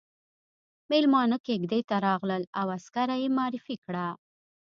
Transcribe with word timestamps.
ميلمانه 0.91 1.37
کېږدۍ 1.47 1.81
ته 1.89 1.95
راغلل 2.07 2.43
او 2.59 2.67
عسکره 2.77 3.15
يې 3.21 3.27
معرفي 3.37 3.75
کړه. 3.85 4.07